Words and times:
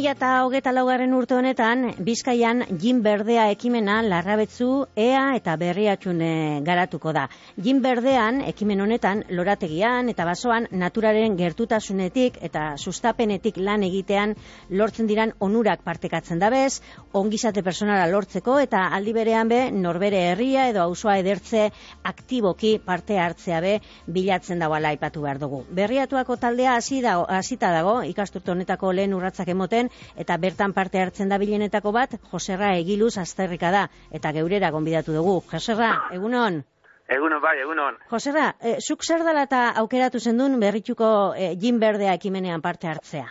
2000 0.00 0.16
eta 0.16 0.28
hogeta 0.46 0.72
laugarren 0.72 1.12
urte 1.12 1.34
honetan, 1.36 1.82
Bizkaian 2.00 2.62
Jin 2.80 3.02
Berdea 3.04 3.50
ekimena 3.52 3.98
larrabetzu 4.00 4.86
ea 4.96 5.34
eta 5.36 5.56
berriatxune 5.60 6.62
garatuko 6.64 7.12
da. 7.12 7.26
Jin 7.60 7.82
Berdean 7.84 8.40
ekimen 8.48 8.80
honetan 8.80 9.20
lorategian 9.28 10.08
eta 10.08 10.24
basoan 10.24 10.68
naturaren 10.72 11.36
gertutasunetik 11.36 12.38
eta 12.48 12.62
sustapenetik 12.78 13.58
lan 13.60 13.84
egitean 13.84 14.32
lortzen 14.70 15.10
diran 15.10 15.34
onurak 15.38 15.84
partekatzen 15.84 16.40
dabez, 16.40 16.80
ongizate 17.12 17.62
personala 17.62 18.08
lortzeko 18.08 18.56
eta 18.64 18.86
aldi 18.96 19.12
berean 19.12 19.52
be 19.52 19.60
norbere 19.70 20.22
herria 20.30 20.68
edo 20.72 20.80
auzoa 20.86 21.18
edertze 21.20 21.66
aktiboki 22.04 22.78
parte 22.78 23.18
hartzea 23.20 23.60
be 23.60 23.76
bilatzen 24.06 24.64
dagoela 24.64 24.94
aipatu 24.96 25.28
behar 25.28 25.42
dugu. 25.44 25.64
Berriatuako 25.68 26.40
taldea 26.40 26.78
hasi 26.80 27.02
dago, 27.04 27.28
hasita 27.28 27.74
dago 27.76 28.00
ikasturte 28.02 28.56
honetako 28.56 28.96
lehen 28.96 29.12
urratzak 29.12 29.52
emoten 29.52 29.89
eta 30.16 30.36
bertan 30.36 30.72
parte 30.72 31.00
hartzen 31.02 31.28
da 31.28 31.38
bilenetako 31.38 31.92
bat 31.92 32.16
Joserra 32.32 32.74
Egiluz 32.78 33.16
azterrika 33.18 33.70
da 33.70 33.86
eta 34.10 34.32
geurera 34.32 34.70
gonbidatu 34.70 35.12
dugu. 35.16 35.40
Joserra, 35.52 35.90
egunon. 36.12 36.62
Egunon 37.10 37.42
bai, 37.42 37.56
egunon. 37.58 37.96
Joserra, 38.10 38.54
eh, 38.60 38.76
zuk 38.80 39.02
zer 39.02 39.24
dela 39.26 39.42
eta 39.48 39.68
aukeratu 39.82 40.20
zendun 40.20 40.58
berrituko 40.60 41.34
eh, 41.36 41.54
jin 41.58 41.80
berdea 41.82 42.14
ekimenean 42.14 42.62
parte 42.62 42.88
hartzea? 42.88 43.26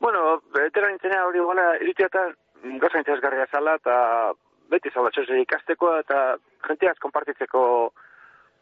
Bueno, 0.00 0.40
betera 0.54 0.90
nintzena 0.92 1.24
hori 1.26 1.42
gala 1.42 1.72
iritu 1.82 2.04
eta 2.06 2.28
gaza 2.82 3.00
interesgarria 3.02 3.46
zala 3.50 3.74
eta 3.80 3.96
beti 4.70 4.92
zala 4.94 5.10
txose 5.10 5.40
ikasteko 5.42 5.96
eta 5.98 6.36
jenteaz 6.68 6.98
konpartitzeko 7.02 7.62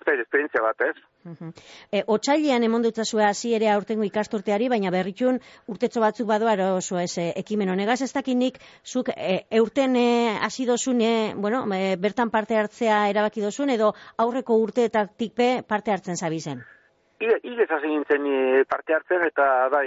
zait, 0.04 0.20
esperientzia 0.20 0.62
bat, 0.62 0.80
ez? 0.80 0.96
Uh 1.26 1.50
e, 1.90 2.02
Otsailean 2.06 2.62
emon 2.62 2.84
dutazue 2.84 3.24
hasi 3.24 3.52
ere 3.56 3.68
aurtengo 3.72 4.04
ikasturteari, 4.06 4.68
baina 4.70 4.92
berritxun 4.94 5.40
urtetxo 5.72 6.00
batzuk 6.00 6.28
badua 6.28 6.54
oso 6.74 7.00
ez 7.02 7.18
e, 7.18 7.32
ekimen 7.42 7.72
honegaz, 7.72 8.00
ez 8.02 8.12
dakinik, 8.14 8.60
zuk 8.84 9.10
e, 9.16 9.42
eurten 9.50 9.96
hasi 10.40 10.64
e, 10.64 10.66
dozun, 10.70 11.00
e, 11.00 11.34
bueno, 11.34 11.64
e, 11.74 11.96
bertan 11.96 12.30
parte 12.30 12.56
hartzea 12.56 13.08
erabaki 13.10 13.42
dozun, 13.42 13.70
edo 13.70 13.92
aurreko 14.16 14.56
urteetatik 14.62 15.34
pe 15.34 15.50
parte 15.66 15.92
hartzen 15.92 16.16
zabizen? 16.16 16.62
Ile 17.18 17.66
hasi 17.70 17.88
nintzen 17.88 18.26
parte 18.68 18.94
hartzen, 18.94 19.22
eta 19.26 19.68
bai, 19.72 19.86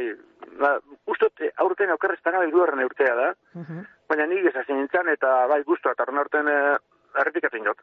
ba, 0.59 0.79
ustot 1.05 1.43
aurten 1.57 1.91
bai 1.99 2.51
duerren 2.51 2.83
urtea 2.83 3.15
da, 3.15 3.33
uh 3.55 3.81
baina 4.09 4.25
nire 4.25 4.49
hasi 4.49 4.73
nintzen, 4.73 5.07
eta 5.13 5.45
bai, 5.47 5.61
guztu, 5.63 5.91
eta 5.91 6.03
aurten 6.09 6.47
errepikatzen 7.17 7.65
jot. 7.65 7.81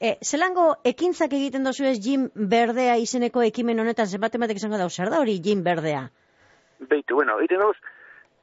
E, 0.00 0.16
zelango 0.22 0.68
ekintzak 0.84 1.32
egiten 1.32 1.64
dozu 1.66 1.86
ez 1.88 1.98
Jim 2.04 2.28
Berdea 2.34 2.96
izeneko 3.02 3.42
ekimen 3.42 3.80
honetan, 3.80 4.06
zenbat 4.06 4.34
ematek 4.38 4.60
izango 4.60 4.78
da, 4.78 4.88
zer 4.88 5.10
da 5.10 5.20
hori 5.20 5.38
Jim 5.44 5.62
Berdea? 5.66 6.08
Beitu, 6.78 7.18
bueno, 7.18 7.38
egiten 7.42 7.62
dauz, 7.64 7.76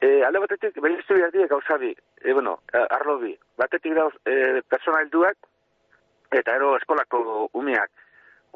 e, 0.01 0.23
alde 0.27 0.43
batetik, 0.43 0.79
behin 0.81 0.99
iztu 0.99 1.17
behar 1.17 1.33
diek 1.33 1.49
gauzabi, 1.49 1.93
e, 2.21 2.33
bueno, 2.33 2.59
arlo 2.73 3.17
bi, 3.23 3.33
batetik 3.57 3.95
dauz, 3.95 4.13
e, 4.25 4.61
persona 4.69 5.01
helduak, 5.05 5.37
eta 6.31 6.55
ero 6.59 6.75
eskolako 6.77 7.49
umeak. 7.53 7.91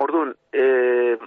Orduan, 0.04 0.34
e, 0.52 1.18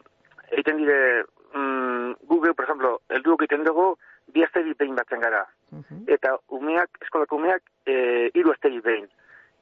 egiten 0.51 0.79
dire, 0.81 1.25
mm, 1.55 2.29
Google, 2.29 2.55
por 2.55 2.65
ejemplo, 2.67 3.01
helduak 3.09 3.45
egiten 3.47 3.65
dugu, 3.65 3.95
bi 4.33 4.45
asteri 4.45 4.75
behin 4.79 4.95
batzen 4.97 5.21
gara. 5.21 5.47
Uh 5.73 5.81
-huh. 5.81 6.05
Eta 6.07 6.37
umeak, 6.49 6.91
eskolako 7.03 7.37
umeak, 7.37 7.63
e, 7.87 8.31
iru 8.35 8.53
asteri 8.53 8.81
behin. 8.81 9.09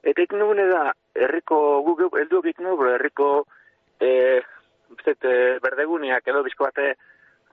Eta 0.03 0.23
ikin 0.23 0.39
dugune 0.39 0.67
da, 0.71 0.93
herriko 1.15 1.83
gugu, 1.85 2.09
eldu 2.17 2.41
egiten 2.41 2.71
dugu, 2.71 2.87
herriko 2.89 3.47
e, 4.01 4.41
zet, 5.05 5.25
e, 5.25 5.59
berdeguneak 5.63 6.27
edo 6.27 6.43
bizko 6.47 6.69
bate 6.69 6.95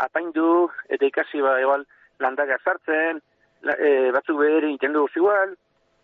apaindu, 0.03 0.70
eta 0.89 1.05
ikasi 1.05 1.42
ba, 1.42 1.58
igual, 1.61 1.86
landaga 2.20 2.58
sartzen, 2.64 3.21
la, 3.66 3.73
e, 3.77 4.11
batzuk 4.16 4.39
behar 4.42 4.67
egiten 4.70 4.94
dugu 4.94 5.10
zigual, 5.14 5.55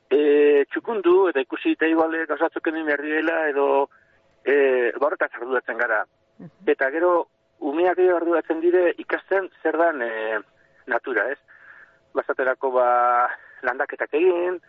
e, 0.09 0.65
txukundu, 0.71 1.29
eta 1.29 1.43
ikusi 1.43 1.75
eta 1.77 1.89
igual 1.89 2.15
gauzatzuk 2.29 2.67
egin 2.71 2.89
berri 2.89 3.15
dela, 3.17 3.37
edo 3.49 3.67
e, 4.43 4.91
borretak 4.99 5.39
arduratzen 5.39 5.79
gara. 5.79 6.03
Eta 6.67 6.89
gero, 6.93 7.13
umeak 7.63 7.99
edo 8.03 8.17
arduratzen 8.17 8.61
dire 8.61 8.91
ikasten 8.99 9.49
zer 9.61 9.77
dan 9.79 10.01
e, 10.01 10.39
natura, 10.87 11.29
ez? 11.31 11.39
Bazaterako 12.13 12.71
ba, 12.75 12.87
landaketak 13.63 14.13
egin, 14.19 14.59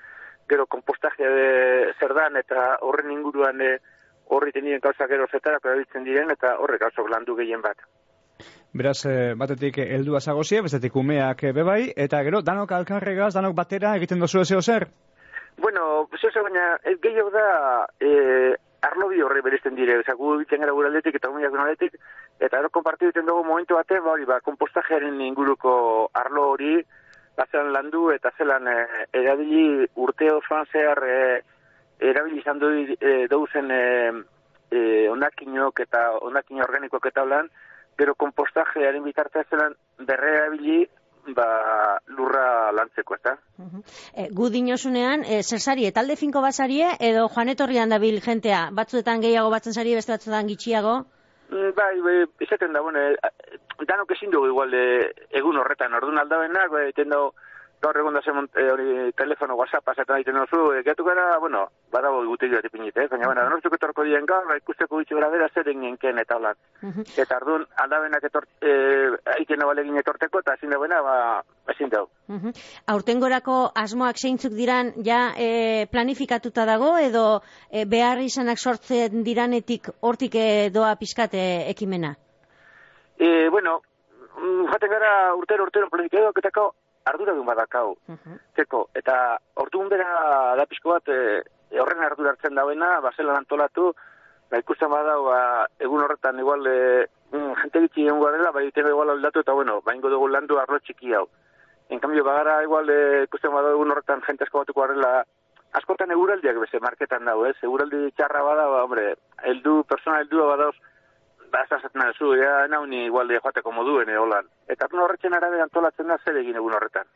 gero 0.49 0.67
kompostaje 0.67 1.29
zer 1.99 2.15
dan 2.15 2.37
eta 2.37 2.75
horren 2.85 3.13
inguruan 3.13 3.61
e, 3.61 3.77
horri 4.29 4.53
tenien 4.53 4.81
gauza 4.83 5.07
gero 5.11 5.27
zetarako 5.31 5.69
erabiltzen 5.69 6.05
diren 6.05 6.31
eta 6.31 6.57
horrek 6.59 6.81
gauzok 6.87 7.11
landu 7.11 7.37
gehien 7.37 7.63
bat. 7.63 7.81
Beraz, 8.75 9.05
e, 9.07 9.35
batetik 9.39 9.79
heldu 9.79 10.17
azagozie, 10.19 10.61
bestetik 10.67 10.97
umeak 10.99 11.45
e, 11.45 11.53
bebai, 11.55 11.93
eta 12.07 12.23
gero, 12.27 12.41
danok 12.43 12.73
alkarregaz, 12.75 13.33
danok 13.37 13.55
batera 13.55 13.95
egiten 14.01 14.19
dozu 14.19 14.41
ezio 14.43 14.61
zer? 14.63 14.89
Bueno, 15.63 16.09
zeo 16.19 16.43
baina, 16.43 16.79
ez 16.83 16.97
gehiago 17.01 17.31
da, 17.31 17.47
e, 18.01 18.57
arlo 18.83 19.09
bi 19.13 19.23
horre 19.23 19.45
berezten 19.47 19.79
dire, 19.79 20.01
ezak 20.03 20.19
gu 20.19 20.35
bitzen 20.41 20.65
gara 20.65 20.75
guraldetik 20.75 21.21
eta 21.21 21.31
umeak 21.31 21.55
guraldetik, 21.55 21.95
eta 22.41 22.59
ero 22.59 22.73
kompartidu 22.75 23.13
egiten 23.13 23.31
dugu 23.31 23.47
momentu 23.47 23.79
batean, 23.79 24.03
ba, 24.05 24.17
hori, 24.17 24.27
ba, 24.27 24.41
kompostajearen 24.43 25.23
inguruko 25.23 25.75
arlo 26.25 26.51
hori, 26.57 26.75
bazean 27.39 27.73
landu 27.75 28.09
eta 28.15 28.31
zelan 28.39 28.69
e, 28.71 28.77
erabili 29.13 29.87
urte 29.95 30.31
osoan 30.35 30.67
zehar 30.73 31.01
e, 31.07 31.19
izan 32.45 32.61
du 32.61 32.71
e, 32.77 33.27
dauzen 33.33 33.71
e, 33.73 33.85
e, 34.71 35.09
onakinok 35.09 35.81
eta 35.87 36.11
onakin 36.29 36.61
organikoak 36.67 37.09
eta 37.09 37.25
holan, 37.25 37.49
gero 37.99 38.15
kompostajearen 38.21 39.05
bitartea 39.05 39.47
zelan 39.49 39.75
berre 40.05 40.35
erabili 40.37 40.85
ba, 41.33 41.47
lurra 42.13 42.71
lantzeko, 42.77 43.17
eta? 43.17 43.39
Uh 43.57 43.81
e, 44.13 44.29
gu 44.29 44.51
dinosunean, 44.53 45.25
e, 45.25 45.41
zer 45.43 45.63
zari, 45.63 45.89
talde 45.97 46.19
finko 46.21 46.43
bazarie, 46.45 46.91
edo 47.01 47.31
joanetorrian 47.33 47.89
dabil 47.89 48.21
jentea, 48.21 48.69
batzuetan 48.77 49.25
gehiago 49.25 49.49
batzen 49.55 49.73
zari, 49.73 49.95
beste 49.97 50.13
batzuetan 50.13 50.51
gitxiago? 50.53 50.99
Mm, 51.49 51.73
bai, 51.79 51.95
bai, 52.05 52.19
izaten 52.45 52.77
da, 52.77 52.83
bueno, 52.85 53.07
danok 53.89 54.13
ezin 54.19 54.35
dugu 54.35 54.53
igual 54.53 54.77
egun 54.77 55.57
horretan, 55.63 55.97
orduan 55.97 56.21
aldabenak, 56.21 56.69
bai, 56.77 56.91
iten 56.93 57.09
dago, 57.09 57.33
gaur 57.85 57.99
egun 58.01 58.17
da 58.17 58.23
zen 58.25 58.47
e, 58.57 58.65
hori 58.73 59.13
telefono 59.19 59.57
WhatsApp 59.59 59.91
azaten 59.93 60.17
egiten 60.17 60.39
duzu, 60.41 60.61
e, 60.73 60.83
gehiatu 60.87 61.05
gara, 61.07 61.27
bueno, 61.43 61.65
badago 61.93 62.23
gutik 62.31 62.53
joat 62.55 62.69
ipinit, 62.69 62.97
eh? 62.97 63.07
baina, 63.13 63.29
bueno, 63.29 63.45
nortzuk 63.53 63.77
etorko 63.77 64.07
dien 64.09 64.27
gaur, 64.31 64.47
ba, 64.49 64.57
ikusteko 64.61 65.01
bitxu 65.01 65.19
gara 65.19 65.31
bera 65.35 65.49
zer 65.53 65.69
genken 65.69 66.21
eta 66.23 66.39
holan. 66.39 66.61
Eta 67.05 67.39
orduan 67.41 67.67
aldabenak 67.85 68.25
etort, 68.31 68.49
e, 68.65 68.75
aiken 69.37 69.61
nabalegin 69.61 70.01
etorteko, 70.01 70.41
eta 70.45 70.57
ezin 70.59 70.73
dagoena, 70.75 71.01
ba, 71.05 71.17
ezin 71.75 71.93
dago. 71.93 72.09
Aurten 72.95 73.21
gorako 73.21 73.59
asmoak 73.85 74.21
zeintzuk 74.21 74.57
diran, 74.57 74.95
ja 75.05 75.21
e, 75.37 75.87
planifikatuta 75.93 76.65
dago, 76.69 76.95
edo 76.99 77.27
e, 77.71 77.85
behar 77.85 78.23
izanak 78.25 78.59
sortzen 78.59 79.25
diranetik 79.27 79.91
hortik 80.01 80.39
doa 80.73 80.95
pizkate 81.01 81.43
ekimena? 81.71 82.15
E, 83.19 83.49
bueno, 83.51 83.81
mm, 84.39 84.73
jaten 84.73 84.91
gara 84.97 85.13
urtero, 85.37 85.69
urtero, 85.69 85.91
planifikatuko, 85.93 86.73
ardura 87.05 87.35
duen 87.35 87.47
badakau. 87.47 87.97
Uh 88.09 88.39
Teko, 88.57 88.89
eta 88.95 89.39
orduan 89.61 89.89
bera 89.93 90.55
da 90.57 90.67
pixko 90.71 90.95
bat, 90.95 91.09
e, 91.09 91.79
horren 91.81 92.03
ardura 92.07 92.33
hartzen 92.35 92.55
dauena, 92.55 93.01
baselan 93.05 93.43
antolatu, 93.43 93.93
ba, 94.51 94.61
ikusten 94.63 94.91
badau, 94.91 95.25
ba, 95.29 95.39
egun 95.79 96.05
horretan 96.05 96.39
igual, 96.41 96.67
e, 96.67 97.07
mm, 97.33 97.53
jente 97.63 97.85
bitxi 97.87 98.07
egun 98.07 98.23
garela, 98.23 98.53
ba, 98.53 98.63
iten 98.63 98.89
igual 98.89 99.11
aldatu, 99.11 99.45
eta 99.45 99.53
bueno, 99.53 99.81
ba, 99.85 99.95
ingo 99.95 100.13
dugu 100.13 100.29
landu 100.29 100.59
arlo 100.59 100.79
txiki 100.81 101.13
hau. 101.15 101.27
En 101.91 102.01
cambio, 102.01 102.25
bagara 102.25 102.63
igual, 102.63 102.89
e, 102.91 103.25
ikusten 103.29 103.53
badau 103.53 103.75
egun 103.75 103.91
horretan 103.93 104.23
jente 104.23 104.45
asko 104.45 104.63
batuko 104.63 104.87
garela, 104.87 105.25
askotan 105.75 106.15
eguraldiak 106.15 106.57
beze, 106.63 106.81
marketan 106.81 107.25
dago, 107.27 107.47
ez? 107.47 107.57
Eguraldi 107.63 108.13
txarra 108.17 108.43
bada, 108.47 108.69
ba, 108.71 108.85
hombre, 108.87 109.15
eldu, 109.53 109.83
persona 109.91 110.23
eldu 110.25 110.47
badauz, 110.47 110.77
ba, 111.55 111.63
ez 111.63 111.73
azatzen 111.77 112.13
zu, 112.19 112.33
ja, 112.39 112.67
nau 112.71 112.83
ni 112.91 113.05
igual 113.07 113.29
de 113.31 113.39
joateko 113.39 113.73
moduen, 113.73 114.11
e, 114.11 114.17
holan. 114.19 114.49
Eta 114.71 114.89
horretzen 115.05 115.37
arabe 115.39 115.63
antolatzen 115.63 116.11
da 116.11 116.19
zer 116.25 116.41
egin 116.43 116.59
egun 116.61 116.75
horretan. 116.75 117.07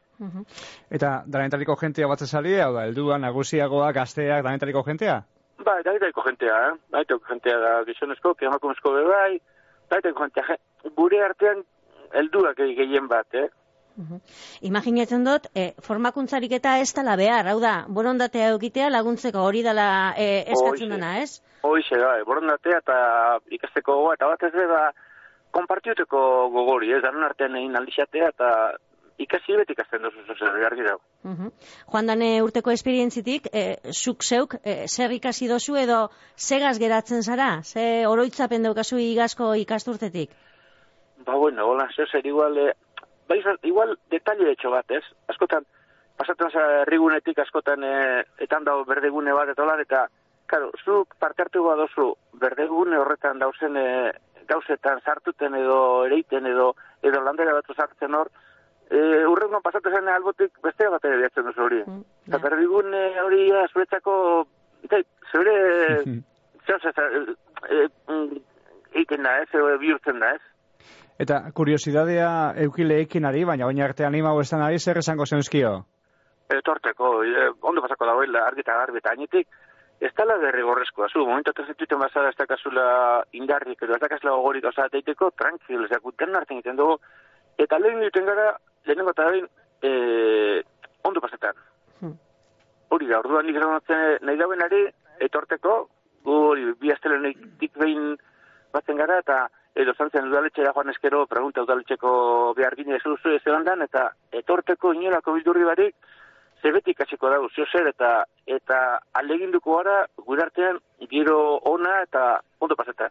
Eta 0.99 1.11
danetariko 1.27 1.77
jentea 1.81 2.09
batzen 2.11 2.31
zari, 2.31 2.55
hau 2.63 2.73
da, 2.77 2.87
elduan, 2.91 3.25
nagusiagoak, 3.27 3.95
gazteak, 3.99 4.45
danetariko 4.47 4.85
jentea? 4.87 5.21
Ba, 5.65 5.79
danetariko 5.83 6.25
jentea, 6.29 6.59
eh? 6.69 6.75
Danetariko 6.95 7.33
jentea 7.33 7.59
da 7.65 7.73
gizonezko, 7.89 8.35
kiamakumezko 8.43 8.95
bebai, 9.01 9.41
danetariko 9.91 10.29
jentea, 10.29 10.59
gure 11.01 11.23
artean 11.25 11.65
elduak 12.23 12.63
gehien 12.79 13.11
bat, 13.11 13.35
eh? 13.35 13.49
Uh 13.99 14.21
Imaginatzen 14.63 15.25
dut, 15.27 15.49
e, 15.59 15.73
formakuntzarik 15.83 16.53
eta 16.59 16.77
ez 16.79 16.93
tala 16.95 17.17
behar, 17.19 17.49
hau 17.51 17.59
da, 17.59 17.85
borondatea 17.89 18.53
egitea 18.55 18.91
laguntzeko 18.95 19.43
hori 19.43 19.65
dela 19.67 20.15
e, 20.17 20.29
eskatzen 20.55 20.95
dena, 20.95 21.17
ez? 21.23 21.41
Hoize, 21.67 21.99
bai, 21.99 22.23
borondatea 22.29 22.79
eta 22.79 22.99
ikasteko 23.59 23.97
gogoa, 23.99 24.15
eta 24.15 24.29
bat 24.31 24.45
ez 24.47 24.69
da, 24.71 24.83
konpartiuteko 25.59 26.21
gogori, 26.55 26.93
ez, 26.95 27.03
danon 27.03 27.27
artean 27.27 27.59
egin 27.59 27.75
aldixatea, 27.81 28.31
eta 28.37 28.53
ikasi 29.19 29.57
beti 29.59 29.75
ikasten 29.75 30.05
duzu 30.07 30.25
zuzen, 30.27 30.61
gargi 30.63 30.85
dago. 30.87 31.01
Uh 31.25 31.35
-huh. 31.35 31.53
Joan 31.93 32.07
dane 32.07 32.29
urteko 32.43 32.71
esperientzitik, 32.71 33.49
e, 33.53 33.77
zuk 33.93 34.23
zeuk, 34.23 34.55
e, 34.65 34.87
zer 34.87 35.11
ikasi 35.13 35.49
dozu 35.49 35.77
edo 35.77 36.11
segaz 36.37 36.79
geratzen 36.79 37.23
zara? 37.23 37.63
Ze 37.63 38.07
oroitzapen 38.07 38.63
daukazu 38.63 38.99
igazko 38.99 39.55
ikasturtetik? 39.55 40.31
Ba, 41.27 41.35
bueno, 41.35 41.67
hola, 41.67 41.89
zer 41.97 42.09
zer 42.11 42.27
igual, 42.27 42.59
e, 42.59 42.73
bai, 43.29 43.43
igual, 43.63 43.99
detalle 44.11 44.53
etxo 44.53 44.71
bat, 44.73 44.91
ez? 44.91 45.05
Askotan, 45.29 45.67
pasatzen 46.19 46.51
za 46.51 46.65
herrigunetik 46.83 47.39
askotan 47.39 47.85
e, 47.85 48.25
etan 48.45 48.65
dago 48.67 48.85
berdegune 48.89 49.35
bat 49.37 49.53
eta 49.53 49.63
hola, 49.63 49.79
eta, 49.85 50.07
karo, 50.51 50.73
zuk 50.85 51.15
parte 51.21 51.45
hartu 51.45 51.63
dozu 51.83 52.09
berdegune 52.41 52.99
horretan 52.99 53.39
dauzen 53.39 53.77
e, 53.77 53.87
gauzetan 54.49 55.01
sartuten 55.05 55.55
edo 55.55 56.07
ereiten 56.07 56.47
edo 56.47 56.75
edo 57.03 57.21
landera 57.23 57.55
batu 57.55 57.75
sartzen 57.75 58.15
hor, 58.15 58.31
e, 58.91 59.25
urrengoan 59.29 59.63
pasatzen 59.63 59.95
zen 59.99 60.09
albotik 60.09 60.59
beste 60.65 60.89
bat 60.89 61.05
ere 61.05 61.21
diatzen 61.23 61.47
duzu 61.51 61.67
hori. 61.69 61.83
Mm, 61.87 62.05
eta 62.29 62.43
berdegune 62.43 63.03
hori 63.23 63.43
zuretzako, 63.73 64.15
eta, 64.89 65.03
zure, 65.31 65.57
zehaz, 66.67 66.95
e, 67.69 67.87
egiten 68.95 69.23
da, 69.23 69.39
ez, 69.43 69.51
bihurtzen 69.85 70.19
da, 70.25 70.35
ez? 70.35 70.58
Eta 71.19 71.41
kuriosidadea 71.55 72.31
eukileekin 72.65 73.25
ari, 73.27 73.43
baina 73.45 73.67
baina 73.67 73.87
arte 73.89 74.05
anima 74.07 74.31
estan 74.41 74.63
ari, 74.63 74.79
zer 74.79 74.99
esango 74.99 75.27
zenuzkio? 75.27 75.73
Etorteko, 76.49 77.25
e, 77.25 77.49
ondo 77.61 77.83
pasako 77.83 78.07
dagoela, 78.07 78.45
argita 78.47 78.77
garbi 78.79 79.03
eta 79.03 79.11
anitik, 79.17 79.49
ez 80.01 80.13
tala 80.15 80.39
derrigorrezkoa, 80.39 81.09
zu, 81.11 81.27
momentu 81.27 81.51
eta 81.51 81.67
zentuten 81.67 81.99
bazara 81.99 82.31
ez 82.31 82.39
dakazula 82.39 82.87
indarrik, 83.33 83.83
edo 83.83 83.97
ez 83.97 84.01
dakazula 84.01 84.37
gogorik 84.39 84.71
osa 84.71 84.87
daiteko, 84.93 85.33
tranquil, 85.43 85.85
ez 85.85 85.91
dakuten 85.91 86.39
hartzen 86.39 86.61
egiten 86.61 86.79
dugu, 86.79 87.01
eta 87.59 87.83
lehen 87.83 88.01
duten 88.07 88.31
gara, 88.31 88.53
lehenengo 88.87 89.17
eta 89.17 89.29
dain, 89.33 89.51
e, 89.83 90.63
ondo 91.03 91.21
pasetan. 91.21 91.59
Hmm. 91.99 92.15
Hori 92.95 93.11
da, 93.11 93.19
orduan 93.19 93.51
nik 93.51 93.59
nahi 93.59 94.39
dauen 94.39 94.63
ari, 94.63 94.87
etorteko, 95.27 95.79
hori, 96.25 96.73
bi 96.79 96.95
astelenik 96.95 97.43
dik 97.59 97.75
behin 97.75 98.13
batzen 98.73 99.03
gara, 99.03 99.19
eta 99.19 99.49
edo 99.75 99.95
zantzen 99.95 100.29
udaletxea 100.29 100.73
joan 100.75 100.91
eskero, 100.91 101.27
pregunta 101.27 101.63
udaletxeko 101.63 102.55
behar 102.57 102.77
gine 102.77 102.97
ez 102.97 103.03
duzu 103.05 103.35
ez 103.35 103.43
egon 103.45 103.83
eta 103.83 104.11
etorteko 104.33 104.93
inolako 104.93 105.35
bildurri 105.35 105.65
barik, 105.65 105.95
zebetik 106.63 107.01
hasiko 107.01 107.31
dago, 107.31 107.49
zer, 107.55 107.87
eta 107.87 108.25
eta 108.47 109.01
aleginduko 109.15 109.77
gara, 109.77 110.07
gure 110.27 110.43
artean, 110.43 110.79
giro 111.11 111.59
ona 111.71 112.03
eta 112.03 112.41
ondo 112.61 112.77
pasetan. 112.77 113.11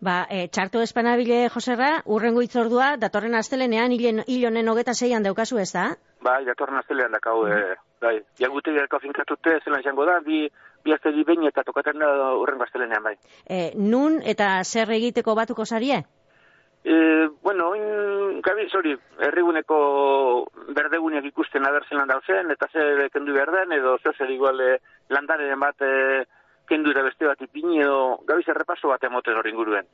Ba, 0.00 0.26
e, 0.30 0.46
txartu 0.48 0.80
espanabile, 0.80 1.48
Joserra, 1.50 2.02
urrengo 2.06 2.42
itzordua, 2.44 2.96
datorren 3.02 3.34
astelenean, 3.34 3.92
hil 3.92 4.46
honen 4.46 4.68
hogeta 4.68 4.94
zeian 4.94 5.26
daukazu 5.26 5.58
ez 5.58 5.72
da? 5.72 5.88
Bai, 6.22 6.44
datorren 6.46 6.78
astelenean 6.78 7.18
dakau, 7.18 7.42
mm 7.42 7.50
-hmm. 7.50 7.72
e, 7.72 7.76
bai. 8.00 8.16
Jagute 8.38 8.70
finkatute, 9.00 9.58
zelan 9.64 9.80
izango 9.80 10.04
da, 10.06 10.20
bi, 10.20 10.48
bi 10.86 10.94
aztegi 10.94 11.24
behin 11.26 11.48
eta 11.50 11.64
tokaten 11.66 11.98
da 12.02 12.12
urren 12.38 12.62
gaztelenean 12.62 13.02
bai. 13.02 13.16
E, 13.48 13.72
nun 13.76 14.20
eta 14.24 14.54
zer 14.64 14.94
egiteko 14.96 15.34
batuko 15.38 15.66
zarie? 15.66 16.04
E, 16.86 16.96
bueno, 17.42 17.70
oin 17.74 18.40
gabiz 18.46 18.68
hori, 18.78 18.92
herriguneko 19.26 19.78
berdeguneak 20.76 21.24
ikusten 21.32 21.66
abertzen 21.66 22.04
dauzen, 22.06 22.52
eta 22.54 22.68
zer 22.72 23.08
kendu 23.10 23.34
behar 23.34 23.50
den, 23.50 23.74
edo 23.80 23.96
zer 23.98 24.14
zer 24.14 24.30
igual 24.30 24.60
e, 24.62 24.76
landaren 25.10 25.58
bat 25.60 25.82
e, 25.82 25.94
kendu 26.68 26.92
ere 26.92 27.02
beste 27.06 27.26
bat 27.28 27.40
ipini 27.42 27.80
edo 27.82 28.18
gabiz 28.28 28.46
errepaso 28.52 28.90
bat 28.92 29.02
emoten 29.08 29.38
hori 29.38 29.52
inguruen. 29.54 29.88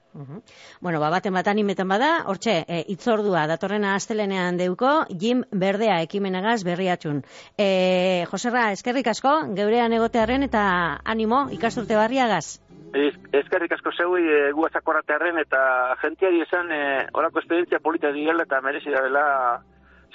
Bueno, 0.81 1.01
ba, 1.01 1.11
baten 1.15 1.35
bat 1.35 1.49
animetan 1.53 1.89
bada, 1.89 2.11
hortxe, 2.33 2.57
e, 2.67 2.83
itzordua 2.95 3.47
datorrena 3.51 3.95
astelenean 3.99 4.59
deuko, 4.61 4.93
Jim 5.23 5.45
Berdea 5.53 6.01
ekimenagaz 6.07 6.63
berriatxun. 6.69 7.23
E, 7.59 8.25
Joserra, 8.31 8.71
eskerrik 8.77 9.13
asko, 9.15 9.35
geurean 9.57 9.93
egotearen 9.93 10.49
eta 10.49 10.65
animo, 11.05 11.47
ikasturte 11.53 11.99
barriagaz. 11.99 12.61
Ez, 12.93 13.15
eskerrik 13.33 13.73
asko 13.73 13.93
zeui 13.97 14.27
e, 14.29 14.41
guazakorratearen 14.53 15.39
eta 15.41 15.61
jentiari 16.03 16.43
esan 16.45 16.73
e, 16.73 16.81
orako 17.17 17.41
esperientzia 17.41 17.81
polita 17.81 18.13
digela 18.13 18.45
eta 18.45 18.61
merezi 18.61 18.93
dela 18.93 19.25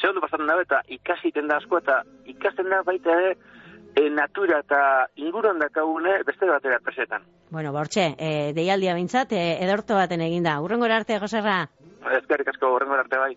zehondu 0.01 0.21
pasatzen 0.21 0.45
da 0.45 0.59
eta 0.61 0.81
ikasi 0.93 1.31
da 1.35 1.57
asko 1.57 1.79
eta 1.81 2.03
ikasten 2.25 2.69
da 2.69 2.83
baita 2.85 3.15
ere 3.17 3.35
e, 3.97 4.09
natura 4.13 4.61
eta 4.63 4.79
inguruan 5.15 5.59
dakagune 5.59 6.21
beste 6.27 6.45
batera 6.49 6.79
presetan. 6.83 7.25
Bueno, 7.49 7.73
bortxe, 7.73 8.13
e, 8.19 8.31
deialdia 8.53 8.95
bintzat, 8.97 9.33
e, 9.33 9.57
edorto 9.65 9.97
baten 9.97 10.21
eginda. 10.21 10.59
Urrengora 10.61 10.99
arte, 11.01 11.19
Joserra? 11.19 11.59
Ezkerrik 12.19 12.53
asko, 12.53 12.73
urrengora 12.75 13.05
arte 13.07 13.21
bai. 13.23 13.33